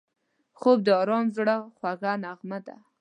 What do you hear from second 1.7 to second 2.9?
خوږه نغمه ده